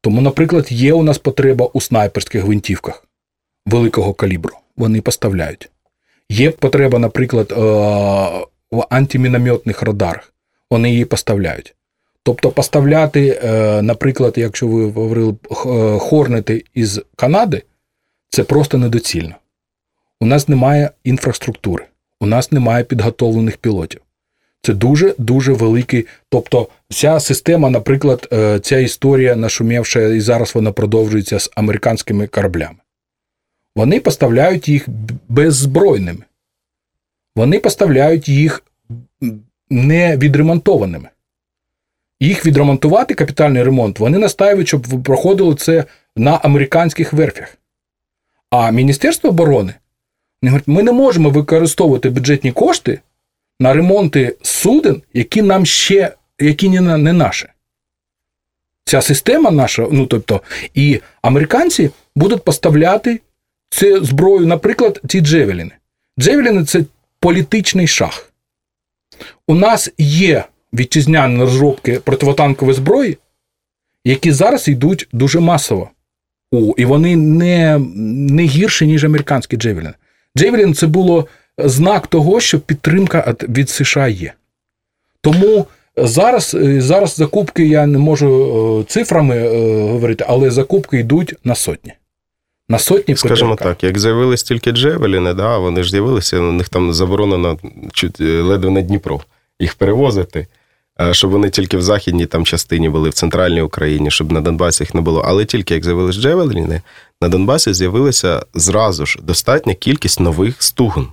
[0.00, 3.06] Тому, наприклад, є у нас потреба у снайперських гвинтівках
[3.66, 4.56] великого калібру.
[4.76, 5.70] Вони поставляють.
[6.28, 7.54] Є потреба, наприклад, е,
[8.70, 10.33] в антимінометних радарах
[10.70, 11.74] вони її поставляють.
[12.22, 17.62] Тобто поставляти, е, наприклад, якщо ви говорили е, хорнети із Канади,
[18.28, 19.34] це просто недоцільно.
[20.20, 21.84] У нас немає інфраструктури,
[22.20, 24.00] у нас немає підготовлених пілотів.
[24.62, 26.06] Це дуже-дуже великий.
[26.28, 32.76] Тобто, вся система, наприклад, е, ця історія нашумівша, і зараз вона продовжується з американськими кораблями.
[33.76, 34.88] Вони поставляють їх
[35.28, 36.24] беззбройними.
[37.36, 38.62] Вони поставляють їх
[39.70, 41.08] не відремонтованими.
[42.20, 45.84] Їх відремонтувати, капітальний ремонт, вони настають, щоб проходило це
[46.16, 47.58] на американських верфях.
[48.50, 49.74] А Міністерство оборони
[50.42, 53.00] говорить, ми не можемо використовувати бюджетні кошти
[53.60, 57.46] на ремонти суден, які нам ще які не, не наші.
[58.84, 60.40] Ця система наша, ну тобто,
[60.74, 63.20] і американці будуть поставляти
[63.70, 65.72] цю зброю, наприклад, ці Джевеліни.
[66.18, 66.84] Джевеліни це
[67.20, 68.32] політичний шах.
[69.48, 73.18] У нас є вітчизняні розробки противотанкової зброї,
[74.04, 75.90] які зараз йдуть дуже масово.
[76.52, 77.78] О, І вони не
[78.32, 79.92] не гірші, ніж американські Джевеліни.
[80.38, 84.32] Джевелін це було знак того, що підтримка від США є.
[85.20, 89.48] Тому зараз зараз закупки я не можу цифрами
[89.88, 91.92] говорити, але закупки йдуть на сотні.
[92.68, 96.94] На сотні Скажімо так, як з'явились тільки Джевеліни, да, вони ж з'явилися, у них там
[96.94, 97.58] заборонено
[97.92, 99.20] чуть ледве на Дніпро
[99.60, 100.46] їх перевозити,
[101.12, 104.94] щоб вони тільки в західній там частині були, в центральній Україні, щоб на Донбасі їх
[104.94, 105.20] не було.
[105.20, 106.82] Але тільки як з'явились Джевеліни,
[107.20, 111.06] на Донбасі з'явилася зразу ж достатня кількість нових стугн.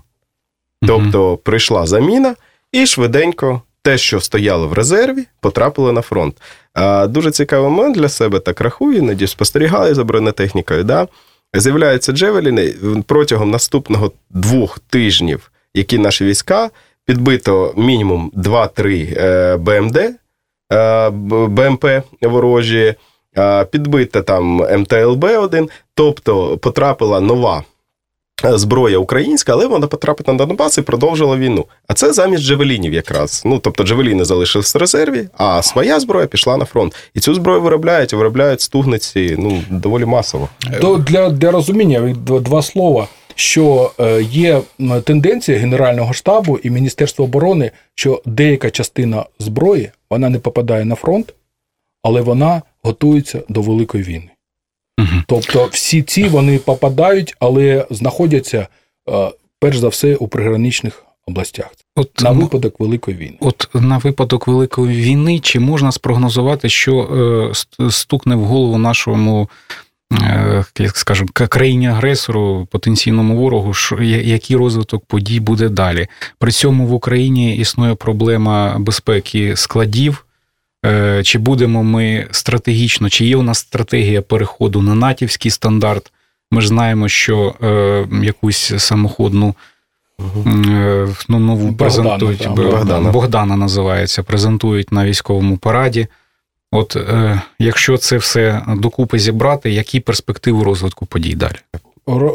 [0.87, 2.35] Тобто прийшла заміна,
[2.71, 6.41] і швиденько те, що стояло в резерві, потрапило на фронт.
[7.07, 10.83] Дуже цікавий момент для себе так рахую, іноді спостерігаю за бронетехнікою.
[10.83, 11.07] Да?
[11.53, 12.73] З'являються Джевеліни
[13.05, 16.69] протягом наступного двох тижнів, які наші війська
[17.05, 19.97] підбито мінімум 2-3 е, БМД,
[20.73, 21.09] е,
[21.47, 21.85] БМП
[22.21, 22.95] ворожі,
[23.37, 27.63] е, підбита там МТЛБ-1, тобто потрапила нова.
[28.43, 31.65] Зброя українська, але вона потрапила на Донбас і продовжила війну.
[31.87, 33.41] А це замість Джевелінів якраз.
[33.45, 36.95] Ну тобто Джевеліни залишились в резерві, а своя зброя пішла на фронт.
[37.13, 40.49] І цю зброю виробляють, виробляють стугниці ну доволі масово.
[40.99, 44.61] Для для розуміння два слова що е, є
[45.03, 51.33] тенденція Генерального штабу і Міністерства оборони, що деяка частина зброї вона не попадає на фронт,
[52.03, 54.29] але вона готується до великої війни.
[54.99, 55.07] Угу.
[55.27, 58.67] Тобто, всі ці вони попадають, але знаходяться
[59.09, 61.71] е, перш за все у приграничних областях.
[61.95, 67.01] От на випадок великої війни, от на випадок великої війни, чи можна спрогнозувати, що
[67.79, 69.49] е, стукне в голову нашому
[70.13, 76.07] Е, як скажемо, країні агресору, потенційному ворогу, що який розвиток подій буде далі.
[76.39, 80.25] При цьому в Україні існує проблема безпеки складів.
[80.85, 86.11] Е, чи будемо ми стратегічно, чи є у нас стратегія переходу на натівський стандарт?
[86.51, 89.55] Ми ж знаємо, що е, якусь самоходну
[91.27, 93.11] ну, нову Богдана, презентують Богдана.
[93.11, 94.23] Богдана називається.
[94.23, 96.07] Презентують на військовому параді.
[96.71, 101.55] От е, якщо це все докупи зібрати, які перспективи розвитку подій далі?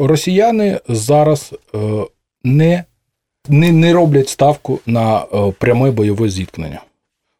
[0.00, 1.78] Росіяни зараз е,
[2.44, 2.84] не
[3.48, 6.80] не, не роблять ставку на е, пряме бойове зіткнення,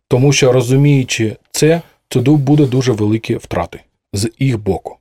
[0.08, 3.80] тому що розуміючи це, це буде дуже великі втрати
[4.12, 4.96] з їх боку.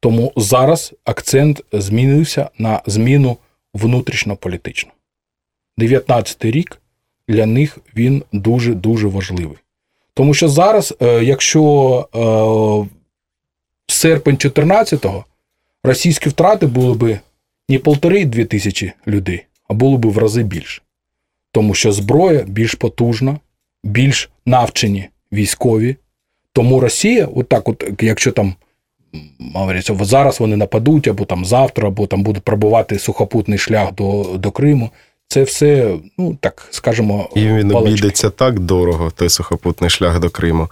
[0.00, 3.36] Тому зараз акцент змінився на зміну
[3.74, 4.90] внутрішньополітичну.
[5.78, 6.80] 19-й рік
[7.28, 9.58] для них він дуже-дуже важливий.
[10.14, 12.96] Тому що зараз, е, якщо е,
[13.86, 15.24] серпень 14-го
[15.82, 17.18] російські втрати були б
[17.68, 20.82] не полтори-дві тисячі людей, а було б в рази більше.
[21.52, 23.38] Тому що зброя більш потужна,
[23.84, 25.96] більш навчені військові.
[26.52, 28.54] Тому Росія, отак, от, якщо там
[29.54, 34.50] говорять, зараз вони нападуть, або там завтра, або там будуть пробувати сухопутний шлях до до
[34.50, 34.90] Криму.
[35.28, 37.92] Це все, ну так скажемо, і він палички.
[37.92, 40.68] обійдеться так дорого, той сухопутний шлях до Криму.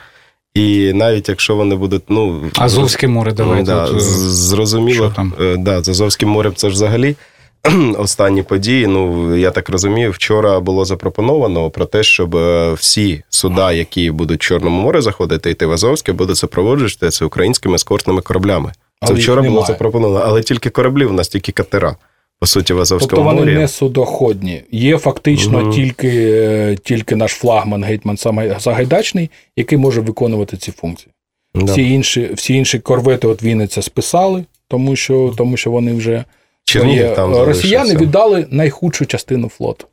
[0.54, 3.64] І навіть якщо вони будуть, ну Азовське море, давайте.
[3.64, 5.34] Да, от, зрозуміло, там?
[5.40, 7.16] Е, да, з Азовським морем це ж взагалі
[7.98, 8.86] останні події.
[8.86, 14.40] Ну я так розумію, вчора було запропоновано про те, щоб е, всі суда, які будуть
[14.40, 18.72] в Чорному морі заходити, йти в Азовське, будуть супроводжуватися українськими ескортними кораблями.
[18.74, 21.96] Це але вчора було запропоновано, але тільки кораблі, у нас тільки катера.
[22.40, 23.54] По суті, в Азовському тобто вони морі.
[23.54, 24.62] не судоходні.
[24.70, 25.72] Є фактично угу.
[25.72, 28.16] тільки е, тільки наш флагман Гетьман
[28.58, 31.12] Сагайдачний, який може виконувати ці функції.
[31.54, 31.72] Да.
[31.72, 36.24] Всі інші всі інші корвети от Вінниця списали, тому що тому що вони вже
[36.68, 39.86] Чернігів там росіяни віддали найхудшу частину флоту.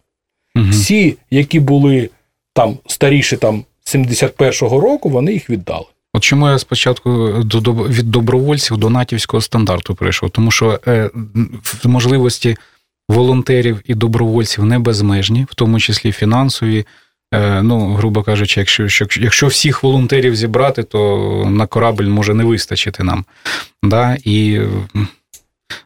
[0.55, 0.65] Угу.
[0.69, 2.09] Всі, які були
[2.53, 5.85] там старіші там 71-го року, вони їх віддали.
[6.13, 7.11] От чому я спочатку
[7.89, 10.29] від добровольців до натівського стандарту прийшов?
[10.29, 11.09] Тому що е,
[11.83, 12.57] можливості
[13.09, 16.85] волонтерів і добровольців не безмежні, в тому числі фінансові.
[17.33, 18.83] Е, ну, грубо кажучи, якщо
[19.19, 23.25] якщо всіх волонтерів зібрати, то на корабль може не вистачити нам.
[23.83, 24.17] Да?
[24.23, 24.59] І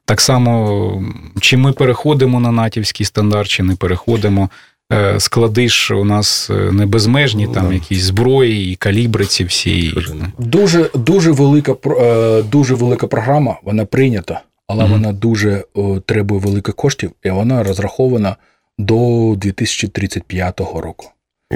[0.09, 1.03] так само,
[1.41, 4.49] чи ми переходимо на натівський стандарт, чи не переходимо.
[4.91, 7.73] Е, склади ж у нас е, не безмежні, там да.
[7.73, 9.93] якісь зброї і калібри ці всі.
[10.37, 15.63] Дуже дуже велика е, дуже велика програма, вона прийнята, але mm вона дуже
[16.05, 18.35] требує великих коштів, і вона розрахована
[18.77, 21.11] до 2035 року.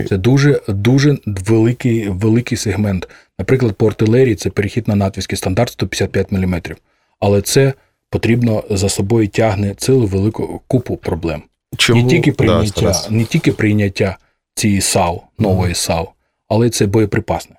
[0.10, 3.10] Це дуже дуже великий великий сегмент.
[3.40, 6.62] Наприклад, по артилерії це перехід на натівський стандарт 155 мм.
[7.20, 7.74] Але це
[8.14, 11.42] потрібно за собою тягне цілу велику купу проблем.
[11.78, 12.04] Чому?
[12.04, 14.18] Не тільки прийняття, да, не тільки прийняття
[14.56, 16.08] цієї САУ, нової САУ,
[16.48, 17.56] але це боєприпасне.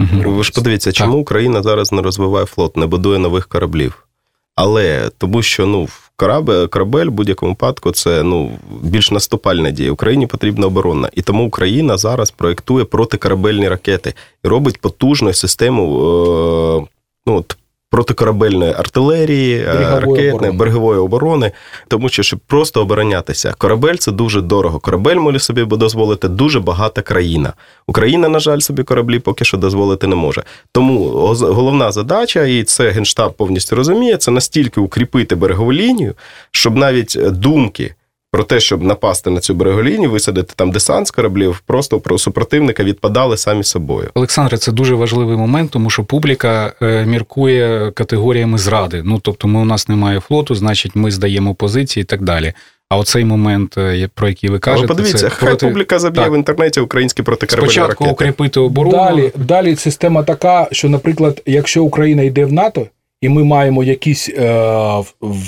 [0.00, 0.30] Угу.
[0.30, 1.20] Ви ж подивіться, чому так.
[1.20, 4.06] Україна зараз не розвиває флот, не будує нових кораблів.
[4.54, 8.50] Але тому, що ну, корабель, корабель в будь-якому випадку це ну,
[8.82, 9.92] більш наступальна дія.
[9.92, 11.10] Україні потрібна оборона.
[11.12, 14.14] І тому Україна зараз проєктує протикорабельні ракети
[14.44, 16.86] і робить потужну систему е,
[17.26, 17.56] ну, от,
[17.90, 20.58] протикорабельної артилерії, е, берегової ракетної, оборони.
[20.58, 21.52] берегової оборони,
[21.88, 24.78] тому що щоб просто оборонятися, корабель це дуже дорого.
[24.78, 27.52] Корабель може собі дозволити дуже багата країна.
[27.86, 30.42] Україна, на жаль, собі кораблі поки що дозволити не може.
[30.72, 31.08] Тому
[31.40, 36.14] головна задача, і це генштаб повністю розуміє, це настільки укріпити берегову лінію,
[36.50, 37.94] щоб навіть думки
[38.36, 42.84] про те, щоб напасти на цю береголінію, висадити там десант з кораблів, просто про супротивника
[42.84, 44.10] відпадали самі собою.
[44.14, 49.02] Олександре, це дуже важливий момент, тому що публіка е, міркує категоріями зради.
[49.04, 52.52] Ну тобто, ми у нас немає флоту, значить, ми здаємо позиції і так далі.
[52.88, 55.66] А оцей момент, е, про який ви кажете, Але подивіться, це хай проти...
[55.66, 56.32] публіка заб'є так.
[56.32, 58.24] в інтернеті українські протикорабельні Спочатку ракети.
[58.24, 58.96] укріпити оборону.
[58.96, 62.86] Далі далі система така, що, наприклад, якщо Україна йде в НАТО,
[63.20, 64.42] і ми маємо якісь е,
[65.20, 65.44] в,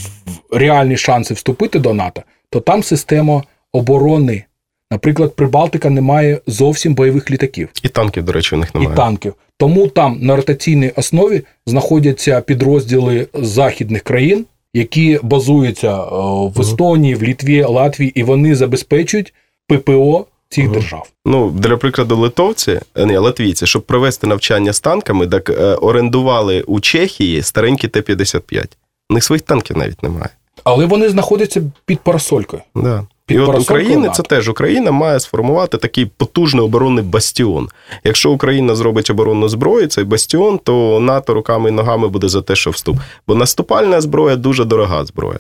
[0.51, 4.45] реальні шанси вступити до НАТО, то там система оборони.
[4.91, 7.69] Наприклад, Прибалтика не має зовсім бойових літаків.
[7.83, 8.95] І танків, до речі, у них немає.
[8.95, 9.35] І танків.
[9.57, 16.07] Тому там на ротаційній основі знаходяться підрозділи західних країн, які базуються е,
[16.55, 19.35] в Естонії, в Літві, Латвії, і вони забезпечують
[19.69, 20.75] ППО цих угу.
[20.75, 21.11] держав.
[21.25, 26.63] Ну, для прикладу, литовці, е, ні, латвійці, щоб провести навчання з танками, так е, орендували
[26.63, 28.67] у Чехії старенькі Т-55.
[29.11, 30.31] У них своїх танків навіть немає.
[30.65, 32.63] Але вони знаходяться під парасолькою.
[32.75, 33.07] Да.
[33.27, 37.69] Під І от України це теж Україна має сформувати такий потужний оборонний бастіон.
[38.05, 42.57] Якщо Україна зробить оборонну зброю, цей бастіон, то НАТО руками і ногами буде за те,
[42.57, 42.97] що вступ.
[43.27, 45.39] Бо наступальна зброя дуже дорога зброя.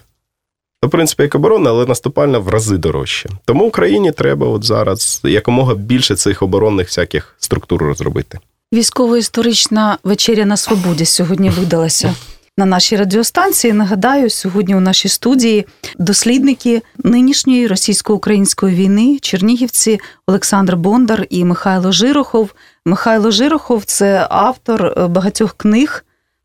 [0.83, 3.29] То, в принципі, як оборона, але наступальна в рази дорожче.
[3.45, 8.39] Тому Україні треба от зараз якомога більше цих оборонних всяких структур розробити.
[8.75, 12.15] Військово-історична вечеря на свободі сьогодні видалася.
[12.59, 13.73] на нашій радіостанції.
[13.73, 15.67] Нагадаю, сьогодні у нашій студії
[15.99, 22.51] дослідники нинішньої російсько-української війни, чернігівці Олександр Бондар і Михайло Жирохов.
[22.85, 26.05] Михайло Жирохов це автор е, багатьох книг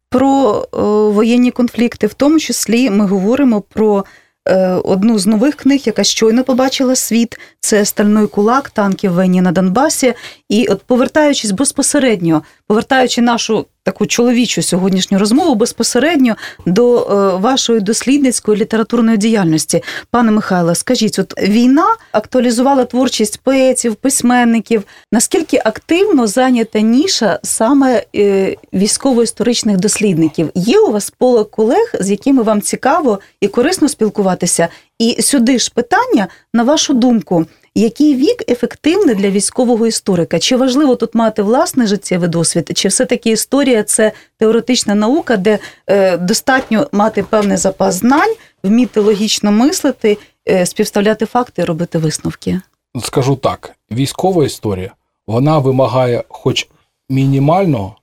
[0.10, 0.78] про е,
[1.14, 2.08] воєнні конфлікти.
[2.08, 4.06] В тому числі ми говоримо про
[4.48, 7.40] Е, одну з нових книг, яка щойно побачила світ.
[7.60, 10.14] Це Стальний кулак, танки в війні на Донбасі.
[10.50, 16.36] І от повертаючись безпосередньо, повертаючи нашу таку чоловічу сьогоднішню розмову безпосередньо
[16.66, 19.84] до е, вашої дослідницької літературної діяльності.
[20.12, 24.84] Пане Михайло, скажіть, от війна актуалізувала творчість поетів, письменників.
[25.12, 30.50] Наскільки активно зайнята ніша саме е, військово-історичних дослідників?
[30.56, 34.68] Є у вас поле колег, з якими вам цікаво і корисно спілкуватися?
[35.00, 37.46] І сюди ж питання, на вашу думку,
[37.76, 40.40] який вік ефективний для військового історика?
[40.40, 42.72] Чи важливо тут мати власний життєвий досвід?
[42.76, 49.52] Чи все-таки історія це теоретична наука, де е, достатньо мати певний запас знань, вміти логічно
[49.52, 50.18] мислити,
[50.50, 52.62] е, співставляти факти робити висновки?
[53.04, 54.92] Скажу так: військова історія
[55.28, 56.68] вона вимагає, хоч
[57.10, 57.96] мінімального,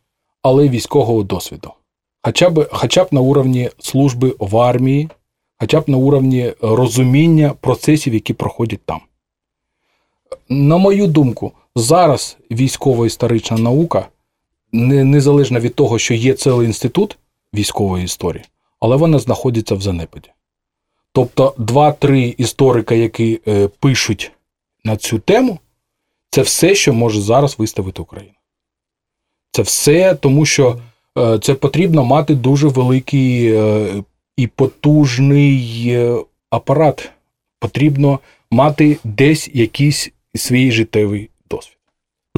[0.42, 1.70] але військового досвіду.
[2.22, 5.08] Хоча б хоча б на уровні служби в армії,
[5.60, 9.00] хоча б на уровні розуміння процесів, які проходять там.
[10.48, 14.08] На мою думку, зараз військово-історична наука,
[14.72, 17.18] незалежно від того, що є цілий інститут
[17.54, 18.44] військової історії,
[18.80, 20.30] але вона знаходиться в занепаді.
[21.12, 24.32] Тобто, два-три історика, які е, пишуть
[24.84, 25.58] на цю тему,
[26.30, 28.34] це все, що може зараз виставити Україна.
[29.52, 30.78] Це все, тому що
[31.18, 33.88] е, це потрібно мати дуже великий е,
[34.36, 36.16] і потужний е,
[36.50, 37.10] апарат.
[37.58, 38.18] Потрібно
[38.50, 41.76] мати десь якийсь свій життєвий досвід.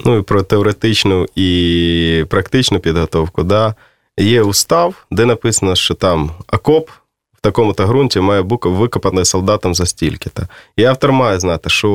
[0.04, 3.42] Ну і про теоретичну і практичну підготовку.
[3.42, 3.74] Да.
[4.18, 6.90] Є устав, де написано, що там окоп
[7.32, 10.42] в такому-то ґрунті має бути викопаний солдатом за стільки-то.
[10.76, 11.88] І автор має знати, що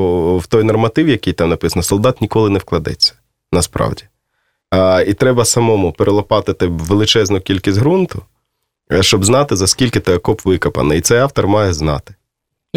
[0.44, 3.14] в той норматив, який там написано, солдат ніколи не вкладеться
[3.52, 4.04] насправді.
[4.70, 8.22] А, І треба самому перелопатити величезну кількість ґрунту,
[9.02, 10.98] щоб знати, за скільки той окоп викопаний.
[10.98, 12.16] І цей автор має знати.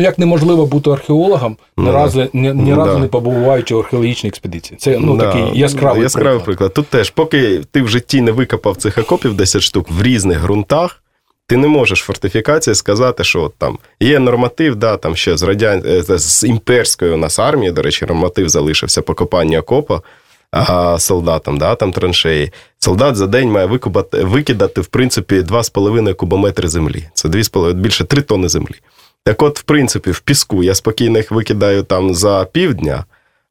[0.01, 2.99] Ну, як неможливо бути археологом, ні ну, разу ні, ні разу да.
[2.99, 4.79] не побуваючи в археологічній експедиції.
[4.79, 5.33] Це ну, да.
[5.33, 6.45] такий яскравий, яскравий приклад.
[6.45, 6.75] приклад.
[6.75, 11.03] Тут теж, поки ти в житті не викопав цих окопів 10 штук в різних ґрунтах,
[11.47, 15.83] ти не можеш фортифікації сказати, що от там є норматив, да, там ще з радян...
[15.87, 20.01] Е, з імперської у нас армії, до речі, норматив залишився по копанню окопа
[20.51, 22.53] а, солдатам, да, там траншеї.
[22.79, 27.09] Солдат за день має викупати, викидати, в принципі, 2,5 кубометри землі.
[27.15, 28.75] Це 2,5, більше 3 тонни землі.
[29.25, 33.05] Так от, в принципі, в піску я спокійно їх викидаю там за півдня,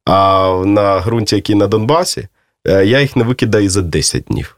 [0.04, 2.28] а на ґрунті, який на Донбасі,
[2.66, 4.56] е, я їх не викидаю за 10 днів.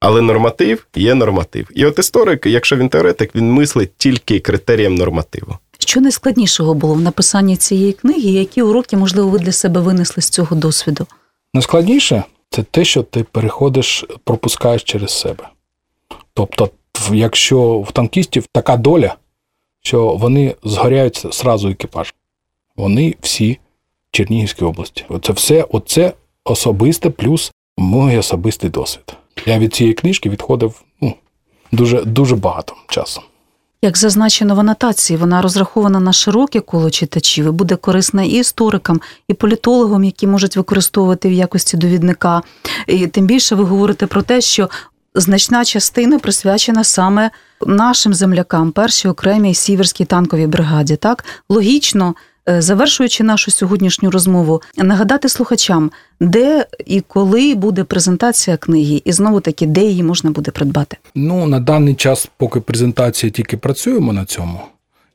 [0.00, 1.68] Але норматив є норматив.
[1.74, 5.58] І от історик, якщо він теоретик, він мислить тільки критерієм нормативу.
[5.78, 10.28] Що найскладнішого було в написанні цієї книги, які уроки, можливо, ви для себе винесли з
[10.28, 11.06] цього досвіду?
[11.54, 15.48] Найскладніше це те, що ти переходиш, пропускаєш через себе.
[16.34, 16.70] Тобто,
[17.12, 19.14] якщо в танкістів така доля,
[19.82, 22.14] що вони згоряють зразу екіпаж.
[22.76, 25.04] Вони всі в Чернігівській області.
[25.08, 26.12] Оце все, оце
[26.44, 29.16] особисте плюс мій особистий досвід.
[29.46, 31.14] Я від цієї книжки відходив ну,
[31.72, 33.22] дуже, дуже багато часу.
[33.84, 39.00] Як зазначено в анотації, вона розрахована на широке коло читачів і буде корисна і історикам,
[39.28, 42.42] і політологам, які можуть використовувати в якості довідника.
[42.86, 44.68] І Тим більше ви говорите про те, що
[45.14, 47.30] значна частина присвячена саме
[47.66, 50.96] нашим землякам, першій окремій сіверській танковій бригаді.
[50.96, 52.14] Так логічно.
[52.48, 55.90] Е, завершуючи нашу сьогоднішню розмову, нагадати слухачам,
[56.20, 60.96] де і коли буде презентація книги, і знову таки, де її можна буде придбати.
[61.14, 64.60] Ну на даний час, поки презентація тільки працюємо на цьому.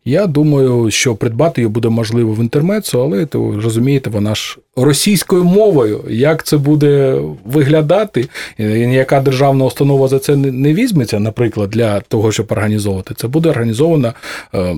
[0.08, 5.44] Я думаю, що придбати її буде можливо в інтернетсу, але то розумієте, вона ж російською
[5.44, 6.04] мовою.
[6.10, 8.30] Як це буде виглядати?
[8.58, 13.14] Ніяка державна установа за це не візьметься, наприклад, для того, щоб організовувати.
[13.14, 14.14] Це буде організовано
[14.54, 14.76] е,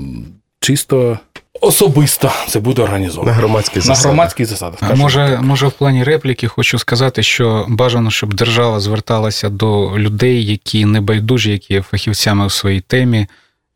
[0.60, 1.20] чисто.
[1.62, 4.04] Особисто це буде організовано на громадських засадах.
[4.04, 4.80] На громадських засадах.
[4.82, 10.46] А може, може, в плані репліки хочу сказати, що бажано, щоб держава зверталася до людей,
[10.46, 13.28] які не байдужі, які є фахівцями у своїй темі.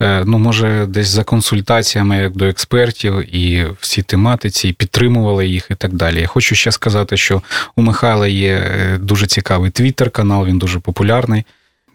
[0.02, 5.68] Е, ну, може, десь за консультаціями як до експертів і всі тематиці, і підтримували їх
[5.72, 6.22] і так далі.
[6.22, 7.42] Я хочу ще сказати, що
[7.76, 11.44] у Михайла є е, дуже цікавий твіттер-канал, він дуже популярний.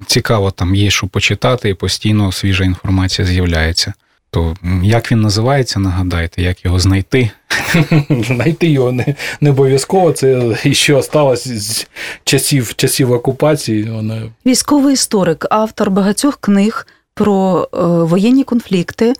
[0.07, 3.93] Цікаво, там є що почитати, і постійно свіжа інформація з'являється.
[4.31, 7.31] То як він називається, нагадайте, як його знайти?
[8.11, 10.13] знайти його не не обов'язково.
[10.13, 11.87] Це ще осталось з
[12.25, 13.83] часів часів окупації.
[13.83, 14.23] Вона...
[14.47, 16.87] Військовий історик, автор багатьох книг
[17.19, 19.15] про е, воєнні конфлікти.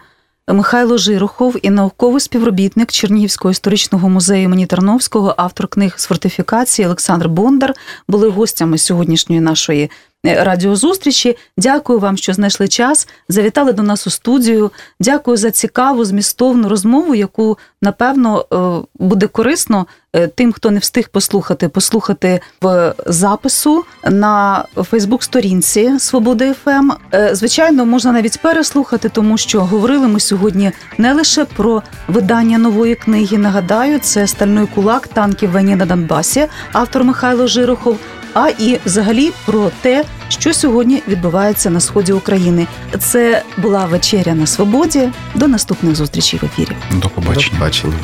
[0.49, 7.29] Михайло Жирохов і науковий співробітник Чернігівського історичного музею імені Тарновського, автор книг з фортифікації Олександр
[7.29, 7.75] Бондар
[8.09, 9.91] були гостями сьогоднішньої нашої
[10.25, 11.37] радіозустрічі.
[11.57, 13.09] Дякую вам, що знайшли час.
[13.29, 14.71] Завітали до нас у студію.
[15.01, 18.57] Дякую за цікаву, змістовну розмову, яку напевно е,
[18.99, 26.91] буде корисно е, тим, хто не встиг послухати, послухати в запису на Фейсбук-сторінці Свобода ФМ.
[27.33, 33.39] Звичайно, можна навіть переслухати, тому що говорили ми сьогодні не лише про видання нової книги.
[33.39, 37.99] Нагадаю, це стальний кулак танків війни на Донбасі, автор Михайло Жирохов
[38.35, 42.67] а і взагалі про те, що сьогодні відбувається на сході України.
[42.99, 45.09] Це була вечеря на свободі.
[45.35, 46.77] До наступних зустрічей в ефірі.
[46.93, 47.49] До побачення.
[47.51, 47.95] До побачення.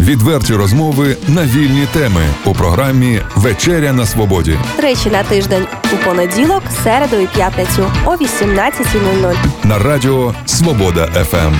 [0.00, 4.58] Відверті розмови на вільні теми у програмі Вечеря на свободі.
[4.78, 9.34] Речі на тиждень у понеділок, середу і п'ятницю о 18.00
[9.64, 11.54] на радіо Свобода ФМ.